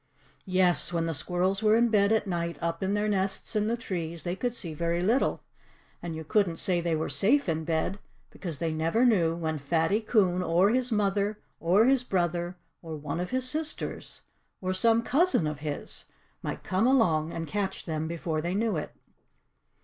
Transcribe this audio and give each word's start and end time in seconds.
Yes 0.47 0.91
when 0.91 1.05
the 1.05 1.13
squirrels 1.13 1.61
were 1.61 1.75
in 1.75 1.89
bed 1.89 2.11
at 2.11 2.25
night, 2.25 2.57
up 2.59 2.81
in 2.81 2.95
their 2.95 3.07
nests 3.07 3.55
in 3.55 3.67
the 3.67 3.77
trees, 3.77 4.23
they 4.23 4.35
could 4.35 4.55
see 4.55 4.73
very 4.73 4.99
little. 5.03 5.43
And 6.01 6.15
you 6.15 6.23
couldn't 6.23 6.57
say 6.57 6.81
they 6.81 6.95
were 6.95 7.07
SAFE 7.07 7.47
in 7.47 7.65
bed, 7.65 7.99
because 8.31 8.57
they 8.57 8.71
never 8.71 9.05
knew 9.05 9.35
when 9.35 9.59
Fatty 9.59 10.01
Coon, 10.01 10.41
or 10.41 10.71
his 10.71 10.91
mother, 10.91 11.37
or 11.59 11.85
his 11.85 12.03
brother, 12.03 12.57
or 12.81 12.95
one 12.97 13.19
of 13.19 13.29
his 13.29 13.47
sisters, 13.47 14.21
or 14.59 14.73
some 14.73 15.03
cousin 15.03 15.45
of 15.45 15.59
his, 15.59 16.05
might 16.41 16.63
come 16.63 16.87
along 16.87 17.31
and 17.31 17.45
catch 17.47 17.85
them 17.85 18.07
before 18.07 18.41
they 18.41 18.55
knew 18.55 18.77
it. 18.77 18.95